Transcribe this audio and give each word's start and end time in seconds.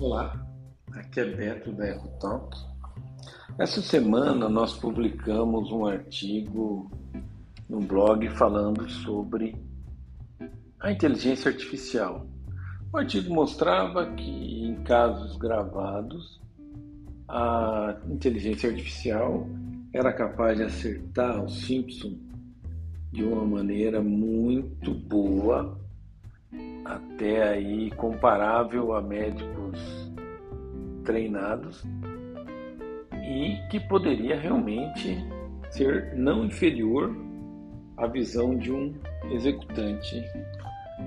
Olá, 0.00 0.34
aqui 0.92 1.20
é 1.20 1.26
Beto 1.26 1.72
da 1.72 1.90
EcoTalk. 1.90 2.56
Essa 3.58 3.82
semana 3.82 4.48
nós 4.48 4.72
publicamos 4.72 5.70
um 5.70 5.84
artigo 5.84 6.90
no 7.68 7.80
blog 7.80 8.26
falando 8.30 8.88
sobre 8.88 9.54
a 10.80 10.90
inteligência 10.90 11.50
artificial. 11.50 12.26
O 12.90 12.96
artigo 12.96 13.34
mostrava 13.34 14.06
que 14.14 14.64
em 14.64 14.82
casos 14.84 15.36
gravados 15.36 16.40
a 17.28 18.00
inteligência 18.08 18.70
artificial 18.70 19.46
era 19.92 20.14
capaz 20.14 20.56
de 20.56 20.64
acertar 20.64 21.44
os 21.44 21.60
Simpson 21.66 22.16
de 23.12 23.22
uma 23.22 23.44
maneira 23.44 24.00
muito 24.00 24.94
boa 24.94 25.78
até 26.94 27.42
aí 27.42 27.90
comparável 27.92 28.94
a 28.94 29.00
médicos 29.02 30.10
treinados 31.04 31.84
e 33.12 33.56
que 33.70 33.78
poderia 33.80 34.38
realmente 34.38 35.24
ser 35.70 36.14
não 36.16 36.44
inferior 36.44 37.14
à 37.96 38.06
visão 38.06 38.56
de 38.56 38.72
um 38.72 38.94
executante, 39.30 40.24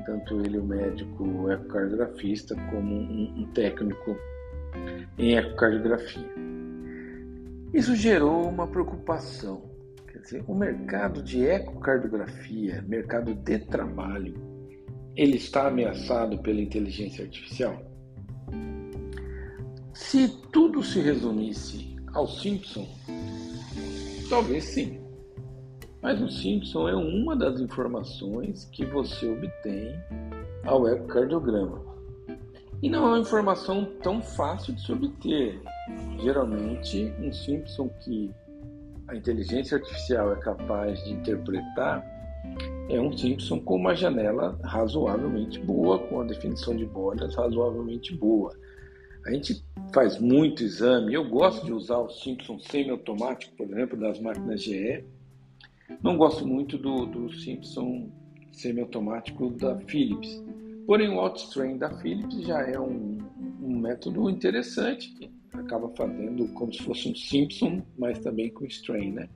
tanto 0.05 0.40
ele 0.41 0.58
o 0.58 0.64
médico 0.64 1.52
ecocardiografista 1.52 2.55
como 2.70 2.96
um, 2.96 3.48
técnico 3.54 4.16
em 5.18 5.36
ecocardiografia. 5.36 6.30
Isso 7.74 7.96
gerou 7.96 8.48
uma 8.48 8.68
preocupação. 8.68 9.63
Quer 10.08 10.20
dizer, 10.20 10.44
o 10.48 10.54
mercado 10.54 11.24
de 11.24 11.44
ecocardiografia, 11.44 12.84
mercado 12.88 13.34
de 13.34 13.60
trabalho, 13.60 14.52
ele 15.16 15.38
está 15.38 15.67
ameaçado 15.67 16.38
pela 16.40 16.62
inteligência 16.62 17.23
artificial? 17.23 17.81
Se 19.93 20.27
tudo 20.51 20.84
se 20.84 20.99
resumisse 20.99 21.96
ao 22.13 22.27
Simpson, 22.27 22.88
talvez 24.29 24.63
sim. 24.63 24.99
Mas 26.01 26.21
o 26.21 26.29
Simpson 26.29 26.90
é 26.90 26.96
uma 26.96 27.35
das 27.35 27.62
informações 27.62 28.65
que 28.73 28.85
você 28.85 29.29
obtém 29.29 29.96
ao 30.65 30.88
ecocardiograma. 30.88 31.82
E 32.82 32.90
não 32.90 33.05
é 33.05 33.07
uma 33.10 33.20
informação 33.20 33.85
tão 34.01 34.21
fácil 34.21 34.73
de 34.73 34.82
se 34.82 34.91
obter. 34.91 35.62
Geralmente, 36.21 37.13
um 37.20 37.32
Simpson 37.32 37.88
que 38.04 38.29
a 39.07 39.16
inteligência 39.16 39.77
artificial 39.77 40.34
é 40.34 40.35
capaz 40.38 41.01
de 41.05 41.13
interpretar 41.13 42.04
é 42.90 42.99
um 42.99 43.16
Simpson 43.18 43.60
com 43.60 43.76
uma 43.76 43.96
janela 43.96 44.60
razoavelmente 44.63 45.60
boa, 45.60 45.99
com 45.99 46.22
a 46.22 46.26
definição 46.26 46.76
de 46.76 46.85
bordas 46.85 47.35
razoavelmente 47.35 48.16
boa. 48.16 48.55
A 49.26 49.32
gente 49.32 49.63
faz 49.94 50.20
muito 50.20 50.63
exame, 50.63 51.13
eu 51.13 51.27
gosto 51.27 51.66
de 51.66 51.72
usar 51.72 51.98
o 52.00 52.10
Simpson 52.10 52.60
semi-automático, 52.60 53.55
por 53.55 53.70
exemplo, 53.70 53.98
das 53.98 54.20
máquinas 54.20 54.62
GE. 54.62 55.04
Não 56.02 56.18
gosto 56.18 56.46
muito 56.46 56.77
do, 56.77 57.05
do 57.05 57.34
Simpson 57.34 58.10
semi-automático 58.52 59.50
da 59.52 59.78
Philips. 59.88 60.44
Porém, 60.85 61.10
o 61.10 61.20
Outstrain 61.20 61.78
da 61.78 61.90
Philips 62.00 62.41
já 62.41 62.60
é 62.62 62.78
um, 62.78 63.18
um 63.62 63.80
método 63.80 64.30
interessante, 64.30 65.09
que 65.13 65.31
acaba 65.53 65.90
fazendo 65.96 66.47
como 66.50 66.74
se 66.74 66.84
fosse 66.84 67.09
um 67.09 67.16
Simpson, 67.16 67.81
mas 67.97 68.19
também 68.19 68.52
com 68.52 68.66
strain, 68.66 69.13
né? 69.13 69.30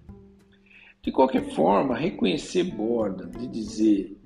De 1.02 1.12
qualquer 1.12 1.50
forma, 1.54 1.96
reconhecer 1.96 2.64
borda 2.64 3.26
de 3.28 3.48
dizer 3.48 4.18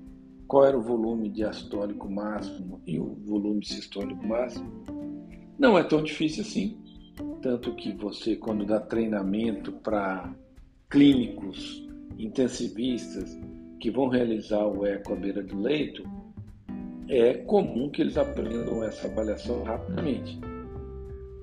qual 0.48 0.64
era 0.64 0.76
o 0.76 0.82
volume 0.82 1.30
diastólico 1.30 2.10
máximo 2.10 2.80
e 2.86 2.98
o 2.98 3.14
volume 3.24 3.64
sistólico 3.64 4.26
máximo 4.26 4.84
não 5.58 5.78
é 5.78 5.84
tão 5.84 6.02
difícil 6.02 6.42
assim. 6.42 6.76
Tanto 7.40 7.74
que 7.74 7.92
você, 7.92 8.36
quando 8.36 8.64
dá 8.64 8.80
treinamento 8.80 9.72
para 9.72 10.34
clínicos 10.90 11.88
intensivistas 12.18 13.38
que 13.80 13.90
vão 13.90 14.08
realizar 14.08 14.66
o 14.66 14.84
eco 14.84 15.12
à 15.12 15.16
beira 15.16 15.42
do 15.42 15.58
leito, 15.60 16.02
é 17.08 17.34
comum 17.34 17.90
que 17.90 18.02
eles 18.02 18.16
aprendam 18.16 18.82
essa 18.82 19.08
avaliação 19.08 19.62
rapidamente. 19.62 20.40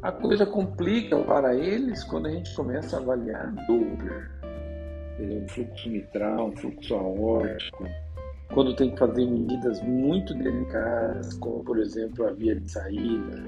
A 0.01 0.11
coisa 0.11 0.45
complica 0.45 1.17
para 1.23 1.55
eles 1.55 2.03
quando 2.03 2.27
a 2.27 2.31
gente 2.31 2.53
começa 2.55 2.97
a 2.97 2.99
avaliar 2.99 3.53
Doppler 3.67 4.38
um 5.21 5.47
fluxo 5.47 5.89
mitral, 5.89 6.47
um 6.47 6.57
fluxo 6.57 6.95
aórtico, 6.95 7.85
quando 8.53 8.75
tem 8.75 8.91
que 8.91 8.99
fazer 8.99 9.25
medidas 9.25 9.81
muito 9.83 10.33
delicadas, 10.33 11.33
como 11.35 11.63
por 11.63 11.77
exemplo 11.77 12.27
a 12.27 12.31
via 12.31 12.55
de 12.55 12.71
saída, 12.71 13.43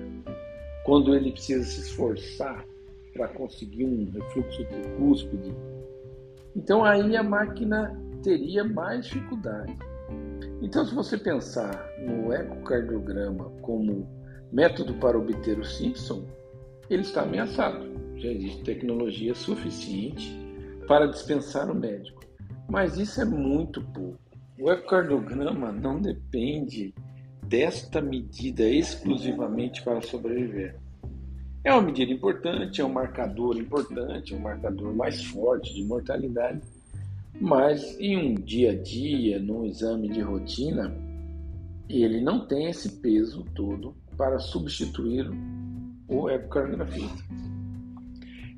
quando 0.85 1.15
ele 1.15 1.31
precisa 1.31 1.63
se 1.63 1.81
esforçar 1.81 2.65
para 3.13 3.27
conseguir 3.29 3.85
um 3.85 4.09
refluxo 4.11 4.65
tricúspide. 4.65 5.53
Então 6.55 6.83
aí 6.83 7.15
a 7.15 7.23
máquina 7.23 7.97
teria 8.23 8.63
mais 8.63 9.05
dificuldade. 9.05 9.75
Então, 10.61 10.85
se 10.85 10.93
você 10.93 11.17
pensar 11.17 11.89
no 11.99 12.31
ecocardiograma 12.31 13.51
como 13.61 14.07
método 14.51 14.93
para 14.95 15.17
obter 15.17 15.57
o 15.57 15.65
Simpson, 15.65 16.23
ele 16.89 17.01
está 17.01 17.23
ameaçado. 17.23 17.89
Já 18.17 18.29
existe 18.29 18.63
tecnologia 18.63 19.33
suficiente 19.33 20.40
para 20.87 21.07
dispensar 21.07 21.69
o 21.69 21.75
médico. 21.75 22.21
Mas 22.69 22.97
isso 22.97 23.21
é 23.21 23.25
muito 23.25 23.81
pouco. 23.81 24.19
O 24.59 24.71
ecocardiograma 24.71 25.71
não 25.71 25.99
depende 25.99 26.93
desta 27.43 28.01
medida 28.01 28.63
exclusivamente 28.63 29.81
para 29.83 30.01
sobreviver. 30.01 30.79
É 31.63 31.71
uma 31.73 31.81
medida 31.81 32.11
importante, 32.11 32.81
é 32.81 32.85
um 32.85 32.93
marcador 32.93 33.57
importante, 33.57 34.33
é 34.33 34.37
um 34.37 34.41
marcador 34.41 34.95
mais 34.95 35.23
forte 35.25 35.73
de 35.73 35.83
mortalidade, 35.83 36.61
mas 37.39 37.99
em 37.99 38.17
um 38.17 38.35
dia 38.35 38.71
a 38.71 38.75
dia, 38.75 39.39
num 39.39 39.65
exame 39.65 40.09
de 40.09 40.21
rotina, 40.21 40.95
ele 41.89 42.21
não 42.21 42.47
tem 42.47 42.67
esse 42.67 42.89
peso 42.99 43.43
todo 43.53 43.95
para 44.17 44.39
substituir 44.39 45.29
o 46.07 46.29
ecocardiografista. 46.29 47.23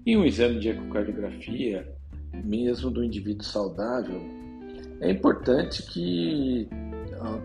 Em 0.05 0.17
um 0.17 0.25
exame 0.25 0.59
de 0.59 0.69
ecocardiografia, 0.69 1.92
mesmo 2.33 2.89
do 2.89 3.03
indivíduo 3.03 3.43
saudável, 3.43 4.21
é 5.01 5.11
importante 5.11 5.83
que 5.83 6.69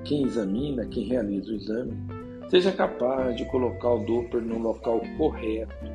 quem 0.04 0.24
examina, 0.24 0.86
quem 0.86 1.04
realiza 1.04 1.52
o 1.52 1.54
exame, 1.54 1.92
seja 2.48 2.72
capaz 2.72 3.36
de 3.36 3.44
colocar 3.46 3.90
o 3.94 4.04
Doppler 4.04 4.42
no 4.42 4.58
local 4.58 5.00
correto, 5.16 5.86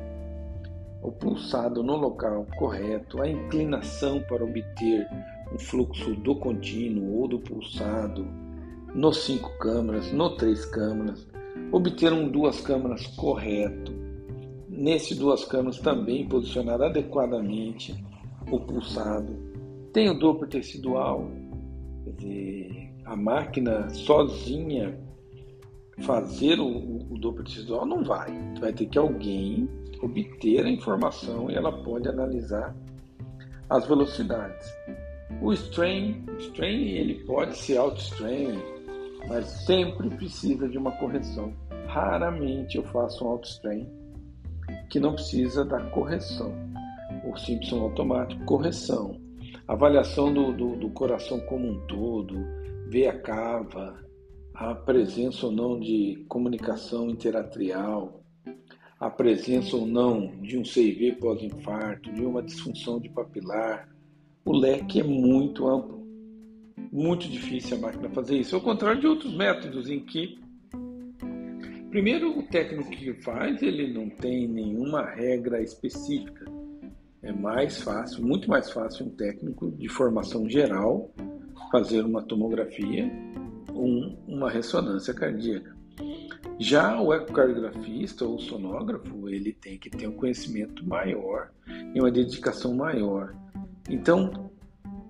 o 1.02 1.12
pulsado 1.12 1.82
no 1.82 1.96
local 1.96 2.46
correto, 2.56 3.20
a 3.20 3.28
inclinação 3.28 4.20
para 4.22 4.44
obter 4.44 5.06
um 5.52 5.58
fluxo 5.58 6.14
do 6.14 6.36
contínuo 6.36 7.20
ou 7.20 7.28
do 7.28 7.38
pulsado, 7.38 8.26
nos 8.94 9.24
cinco 9.24 9.50
câmaras, 9.58 10.12
no 10.12 10.36
três 10.36 10.64
câmaras, 10.64 11.26
obter 11.72 12.12
um 12.12 12.28
duas 12.28 12.60
câmaras 12.60 13.06
correto, 13.08 13.92
nesse 14.68 15.14
duas 15.14 15.44
câmaras 15.44 15.78
também 15.78 16.26
posicionado 16.28 16.84
adequadamente, 16.84 17.94
o 18.50 18.60
pulsado, 18.60 19.36
tem 19.92 20.10
o 20.10 20.18
Doppler 20.18 20.50
tecidual, 20.50 21.30
quer 22.04 22.10
dizer, 22.12 22.92
a 23.04 23.16
máquina 23.16 23.88
sozinha 23.90 24.98
fazer 26.00 26.58
o, 26.58 26.66
o 27.10 27.42
tecidual 27.44 27.86
não 27.86 28.02
vai. 28.02 28.32
Vai 28.60 28.72
ter 28.72 28.86
que 28.86 28.98
alguém 28.98 29.68
obter 30.02 30.64
a 30.64 30.70
informação 30.70 31.50
e 31.50 31.54
ela 31.54 31.72
pode 31.84 32.08
analisar 32.08 32.74
as 33.70 33.86
velocidades. 33.86 34.68
O 35.40 35.52
strain, 35.52 36.24
strain 36.38 36.88
ele 36.88 37.24
pode 37.24 37.56
ser 37.56 37.78
auto-strain, 37.78 38.58
mas 39.28 39.46
sempre 39.64 40.10
precisa 40.10 40.68
de 40.68 40.76
uma 40.76 40.92
correção. 40.92 41.54
Raramente 41.86 42.76
eu 42.76 42.82
faço 42.84 43.24
um 43.24 43.28
auto-strain 43.28 43.88
que 44.90 44.98
não 44.98 45.14
precisa 45.14 45.64
da 45.64 45.80
correção 45.90 46.73
o 47.34 47.38
Simpson 47.38 47.82
automático, 47.82 48.44
correção, 48.44 49.20
avaliação 49.66 50.32
do, 50.32 50.52
do, 50.52 50.76
do 50.76 50.90
coração 50.90 51.40
como 51.40 51.68
um 51.68 51.86
todo, 51.86 52.36
ver 52.88 53.08
a 53.08 53.18
cava, 53.18 54.00
a 54.54 54.74
presença 54.74 55.46
ou 55.46 55.52
não 55.52 55.78
de 55.78 56.24
comunicação 56.28 57.10
interatrial, 57.10 58.22
a 59.00 59.10
presença 59.10 59.76
ou 59.76 59.86
não 59.86 60.40
de 60.40 60.56
um 60.56 60.64
CIV 60.64 61.16
pós-infarto, 61.16 62.12
de 62.12 62.24
uma 62.24 62.42
disfunção 62.42 63.00
de 63.00 63.08
papilar. 63.08 63.88
O 64.44 64.52
leque 64.56 65.00
é 65.00 65.02
muito 65.02 65.66
amplo. 65.66 66.04
Muito 66.92 67.28
difícil 67.28 67.76
a 67.76 67.80
máquina 67.80 68.08
fazer 68.10 68.38
isso, 68.38 68.54
ao 68.54 68.62
contrário 68.62 69.00
de 69.00 69.06
outros 69.06 69.34
métodos 69.34 69.90
em 69.90 69.98
que 69.98 70.38
Primeiro, 71.94 72.36
o 72.36 72.42
técnico 72.42 72.90
que 72.90 73.14
faz, 73.22 73.62
ele 73.62 73.92
não 73.92 74.10
tem 74.10 74.48
nenhuma 74.48 75.02
regra 75.02 75.62
específica. 75.62 76.44
É 77.24 77.32
mais 77.32 77.82
fácil, 77.82 78.24
muito 78.24 78.48
mais 78.48 78.70
fácil 78.70 79.06
um 79.06 79.10
técnico 79.10 79.70
de 79.72 79.88
formação 79.88 80.48
geral 80.48 81.10
fazer 81.72 82.04
uma 82.04 82.22
tomografia 82.22 83.10
ou 83.72 83.86
uma 84.28 84.50
ressonância 84.50 85.14
cardíaca. 85.14 85.74
Já 86.58 87.00
o 87.00 87.12
ecocardiografista 87.12 88.24
ou 88.24 88.38
sonógrafo, 88.38 89.28
ele 89.28 89.52
tem 89.52 89.78
que 89.78 89.88
ter 89.90 90.06
um 90.06 90.12
conhecimento 90.12 90.86
maior 90.86 91.50
e 91.94 91.98
uma 91.98 92.10
dedicação 92.10 92.74
maior. 92.74 93.34
Então, 93.88 94.50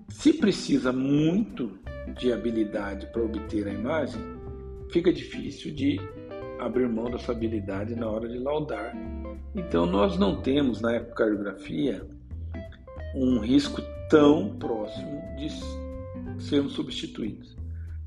se 0.09 0.33
precisa 0.33 0.93
muito 0.93 1.77
de 2.17 2.31
habilidade 2.31 3.07
para 3.07 3.23
obter 3.23 3.67
a 3.67 3.73
imagem, 3.73 4.21
fica 4.89 5.11
difícil 5.11 5.73
de 5.73 5.99
abrir 6.59 6.87
mão 6.87 7.11
dessa 7.11 7.31
habilidade 7.31 7.95
na 7.95 8.09
hora 8.09 8.27
de 8.29 8.37
laudar. 8.37 8.95
Então, 9.55 9.85
nós 9.85 10.17
não 10.17 10.41
temos 10.41 10.81
na 10.81 10.95
ecocardiografia 10.95 12.05
um 13.15 13.39
risco 13.39 13.81
tão 14.09 14.49
próximo 14.57 15.21
de 15.37 15.49
sermos 16.43 16.73
substituídos. 16.73 17.55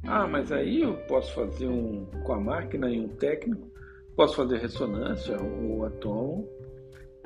Ah, 0.05 0.27
mas 0.27 0.53
aí 0.53 0.83
eu 0.83 0.95
posso 1.09 1.33
fazer 1.33 1.67
um 1.67 2.07
com 2.25 2.33
a 2.33 2.41
máquina 2.41 2.91
e 2.91 3.01
um 3.01 3.09
técnico, 3.09 3.67
posso 4.15 4.37
fazer 4.37 4.59
ressonância 4.59 5.37
ou 5.41 5.85
atomo 5.87 6.49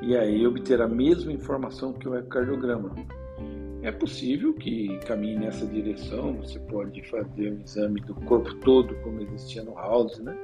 e 0.01 0.17
aí 0.17 0.47
obter 0.47 0.81
a 0.81 0.89
mesma 0.89 1.33
informação 1.33 1.93
que 1.93 2.09
o 2.09 2.15
ecocardiograma. 2.15 2.95
É 3.83 3.91
possível 3.91 4.55
que 4.55 4.97
caminhe 5.01 5.37
nessa 5.37 5.67
direção, 5.67 6.35
você 6.35 6.59
pode 6.61 7.03
fazer 7.09 7.53
um 7.53 7.61
exame 7.61 8.01
do 8.03 8.15
corpo 8.15 8.55
todo, 8.57 8.95
como 9.03 9.21
existia 9.21 9.65
no 9.65 9.75
House, 9.75 10.19
né? 10.21 10.37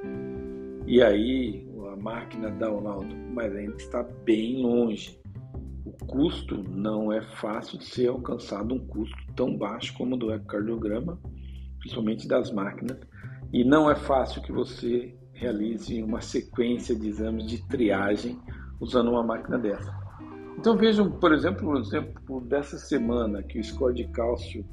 E 0.84 1.00
aí 1.00 1.67
máquina 1.98 2.50
dá 2.50 2.70
o 2.70 2.80
mas 3.34 3.54
ainda 3.54 3.76
está 3.76 4.02
bem 4.24 4.62
longe. 4.62 5.18
O 5.84 5.92
custo 6.06 6.62
não 6.68 7.12
é 7.12 7.22
fácil 7.22 7.78
de 7.78 7.84
ser 7.86 8.08
alcançado, 8.08 8.74
um 8.74 8.86
custo 8.86 9.16
tão 9.34 9.56
baixo 9.56 9.94
como 9.94 10.14
o 10.14 10.18
do 10.18 10.32
ecocardiograma, 10.32 11.18
principalmente 11.78 12.28
das 12.28 12.50
máquinas, 12.50 12.98
e 13.52 13.64
não 13.64 13.90
é 13.90 13.94
fácil 13.94 14.42
que 14.42 14.52
você 14.52 15.14
realize 15.32 16.02
uma 16.02 16.20
sequência 16.20 16.94
de 16.94 17.08
exames 17.08 17.46
de 17.46 17.66
triagem 17.68 18.38
usando 18.80 19.10
uma 19.10 19.22
máquina 19.22 19.58
dessa. 19.58 19.96
Então 20.58 20.76
vejam, 20.76 21.10
por 21.10 21.32
exemplo, 21.32 21.70
o 21.70 21.78
exemplo 21.78 22.40
dessa 22.40 22.76
semana 22.76 23.42
que 23.42 23.58
o 23.58 23.64
score 23.64 23.94
de 23.94 24.08
cálcio 24.08 24.64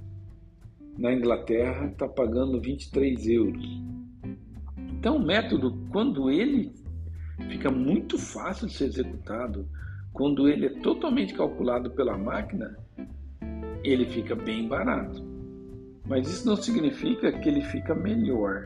na 0.97 1.13
Inglaterra 1.13 1.87
está 1.87 2.07
pagando 2.07 2.59
23 2.59 3.27
euros. 3.27 3.83
Então 4.77 5.17
o 5.17 5.25
método, 5.25 5.77
quando 5.91 6.29
ele 6.29 6.73
fica 7.49 7.69
muito 7.69 8.17
fácil 8.17 8.67
de 8.67 8.73
ser 8.73 8.85
executado, 8.85 9.67
quando 10.13 10.47
ele 10.47 10.67
é 10.67 10.79
totalmente 10.79 11.33
calculado 11.33 11.91
pela 11.91 12.17
máquina, 12.17 12.77
ele 13.83 14.05
fica 14.05 14.33
bem 14.33 14.67
barato. 14.67 15.23
Mas 16.07 16.27
isso 16.27 16.47
não 16.47 16.55
significa 16.55 17.31
que 17.31 17.49
ele 17.49 17.61
fica 17.61 17.93
melhor. 17.93 18.65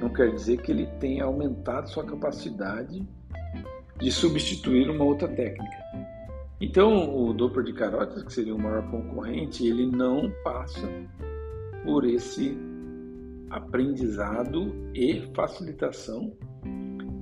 Não 0.00 0.08
quer 0.08 0.32
dizer 0.32 0.62
que 0.62 0.70
ele 0.70 0.86
tenha 0.98 1.24
aumentado 1.24 1.88
sua 1.88 2.04
capacidade 2.04 3.06
de 3.98 4.10
substituir 4.10 4.88
uma 4.88 5.04
outra 5.04 5.28
técnica. 5.28 5.76
Então, 6.60 7.16
o 7.16 7.32
Doppler 7.32 7.64
de 7.64 7.72
carótidas, 7.72 8.22
que 8.22 8.32
seria 8.32 8.54
o 8.54 8.58
maior 8.58 8.88
concorrente, 8.90 9.66
ele 9.66 9.86
não 9.86 10.30
passa 10.42 10.88
por 11.84 12.04
esse 12.04 12.56
aprendizado 13.50 14.74
e 14.94 15.22
facilitação 15.34 16.32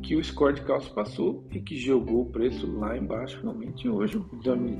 que 0.06 0.14
o 0.14 0.22
score 0.22 0.54
de 0.54 0.62
cálcio 0.62 0.94
passou 0.94 1.44
e 1.50 1.60
que 1.60 1.76
jogou 1.76 2.22
o 2.22 2.30
preço 2.30 2.70
lá 2.78 2.96
embaixo. 2.96 3.40
Realmente, 3.42 3.88
hoje, 3.88 4.16
o 4.16 4.38
exame 4.40 4.78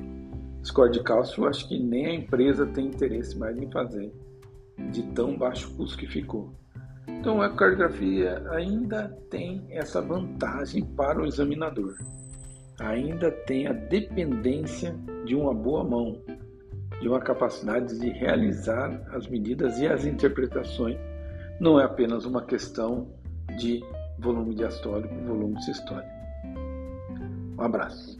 score 0.62 0.93
de 0.93 1.02
cálcio, 1.02 1.49
acho 1.49 1.69
que 1.69 1.76
nem 1.81 2.06
a 2.06 2.14
empresa 2.14 2.64
tem 2.64 2.87
interesse 2.87 3.37
mais 3.37 3.58
em 3.58 3.69
fazer, 3.73 4.12
de 4.93 5.02
tão 5.14 5.37
baixo 5.37 5.76
custo 5.76 5.99
que 5.99 6.06
ficou. 6.06 6.55
Então, 7.08 7.43
a 7.43 7.46
ecocardiografia 7.46 8.40
ainda 8.50 9.08
tem 9.28 9.67
essa 9.69 10.00
vantagem 10.00 10.84
para 10.84 11.20
o 11.20 11.26
examinador. 11.26 11.96
Ainda 12.78 13.32
tem 13.32 13.67
a 13.67 13.73
dependência 13.73 14.96
de 15.25 15.34
uma 15.34 15.52
boa 15.52 15.82
mão, 15.82 16.23
de 17.00 17.08
uma 17.08 17.19
capacidade 17.19 17.99
de 17.99 18.11
realizar 18.11 19.02
as 19.11 19.26
medidas 19.26 19.81
e 19.81 19.88
as 19.88 20.05
interpretações. 20.05 20.96
Não 21.58 21.81
é 21.81 21.84
apenas 21.84 22.25
uma 22.25 22.43
questão 22.43 23.08
de 23.56 23.82
volume 24.19 24.55
diastólico 24.55 25.15
e 25.15 25.25
volume 25.25 25.63
sistólico. 25.63 26.11
Um 27.59 27.63
abraço. 27.63 28.19